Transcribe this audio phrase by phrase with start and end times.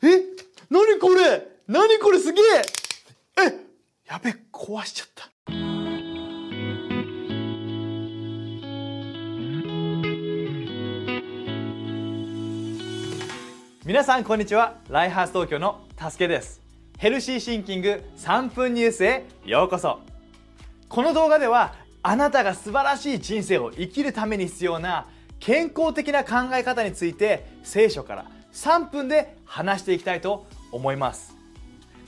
[0.00, 0.22] え？
[0.70, 1.48] 何これ？
[1.66, 2.20] 何これ？
[2.20, 2.44] すげえ！
[3.40, 3.42] え？
[4.08, 5.28] やべ壊しちゃった。
[13.84, 14.76] 皆さんこんにちは。
[14.88, 16.60] ライハース東京のたすけです。
[16.98, 19.98] ヘルシーシンキング3分ニュースへようこそ。
[20.88, 25.08] この動画ではあなたが素晴らしい人生を生きるために必要な
[25.40, 31.34] 健康的な考え方について聖書から3分で話していきたいと思います。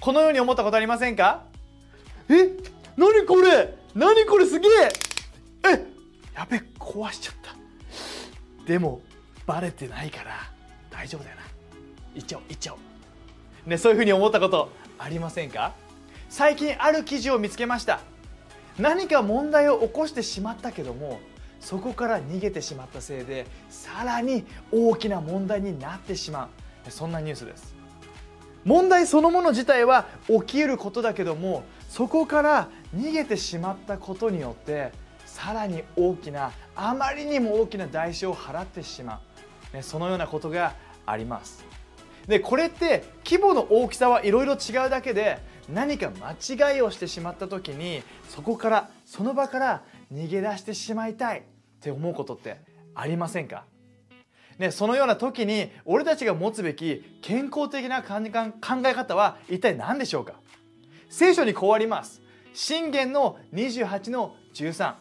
[0.00, 1.44] このように思ったことありませんか？
[2.28, 2.56] え
[2.96, 3.76] 何これ？
[3.94, 4.72] 何これすげえ！
[5.66, 5.86] え
[6.34, 7.54] やべ壊しちゃった。
[8.66, 9.00] でも
[9.46, 10.32] バレてないから
[10.90, 11.42] 大丈夫だよな。
[12.14, 12.76] 行っちゃおう行っちゃお
[13.66, 13.68] う。
[13.68, 15.72] ねそういうふうに思ったことありませんか？
[16.28, 18.00] 最近ある記事を見つけました。
[18.78, 21.18] 何か問題を起こしてしまったけども
[21.60, 26.48] そこから逃げてしまったせいでさらに大きな問題になってしま
[26.86, 26.90] う。
[26.90, 27.76] そんなニュースです。
[28.64, 34.92] 問題そのもの自体は起きることだけどもそこから逃げてしまったことによって
[35.24, 39.20] さらに大きなあまりにも大きな代償を払ってしま
[39.74, 39.82] う。
[39.82, 40.74] そのようなことが
[41.06, 41.64] あります。
[42.26, 45.38] でこれって規模の大きさはいろいろ違うだけで
[45.72, 51.42] 何か間違いをしてしまった時にそこからその場から逃げ出してしまいたいっ
[51.80, 52.60] て思うことって
[52.94, 53.64] ありませんか？
[54.58, 58.16] ね、そのような時に俺たちが持つべき健康的な考
[58.84, 60.34] え方は一体何でしょうか？
[61.08, 62.20] 聖書にこうあります。
[62.54, 64.94] 信玄の28の13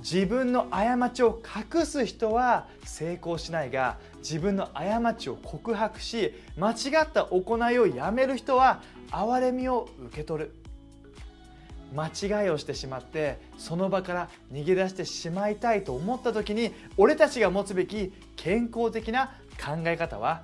[0.00, 1.42] 自分の過ちを
[1.74, 10.54] 隠す人は成功しないが自分の過ちを告白し間違った行いをやめる人は憐れみを受け取る。
[11.94, 20.42] 間違いをしてしまってその場から逃げ出してしまいたいと思った時に俺たちが持つべき健康的な考え方は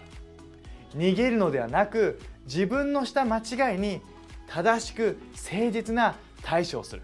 [0.96, 4.00] 逃げるのではなく自分のした間違いに
[4.46, 7.02] 正しく誠実な対処をする。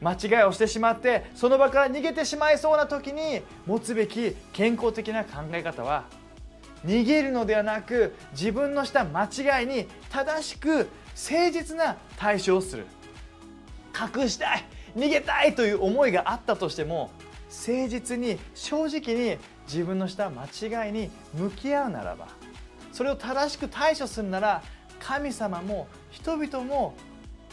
[0.00, 6.04] 間違いをしてしまってその場から逃げてしまいそうな時に持つべき健康的な考え方は
[6.86, 10.86] 逃げるのではなく自分のした間違いに正しく
[11.16, 12.86] 誠実な対処をする。
[13.98, 14.64] 隠したい
[14.96, 17.10] 逃げたいという思いがあったとしても
[17.48, 22.28] 誠実に正直に自分のした間違いに向き合うならば
[22.92, 24.62] それを正しく対処するなら
[25.00, 26.94] 神様も人々も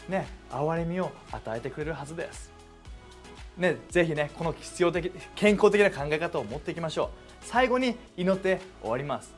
[0.08, 2.52] ね憐れみを与えてくれるはずです。
[3.56, 7.08] ね、ぜひねこの必要的健康的な考え方を持っていきましょう。
[7.40, 9.32] 最後に祈って終わります。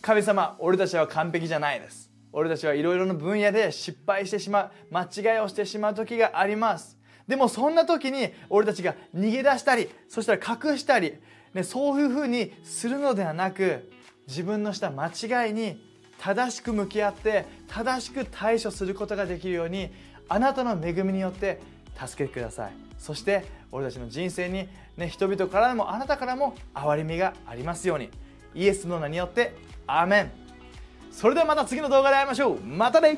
[0.00, 2.10] 神様俺たちは完璧じゃないです。
[2.38, 5.04] 俺たちはいろいろな分野で失敗してしまう間
[5.34, 6.98] 違いをしてしまう時があります。
[7.26, 11.14] でもそんな時に俺たちが逃げ出したりそしたら隠したり、
[11.54, 13.90] ね、そういうふうにするのではなく
[14.28, 15.82] 自分のした間違いに
[16.18, 19.90] 正しく向き合って正しく対処することができるように
[20.28, 21.58] あなたの恵みによって
[21.98, 22.72] 助けてください。
[22.98, 28.10] そして俺たちの人生に、ね、人々からもあなたからも憐れみがありますように。
[28.54, 29.54] イエスの名によって
[29.86, 30.45] アーメン。
[31.16, 32.60] それではまた次の動画で会いましょう。
[32.60, 33.16] またね。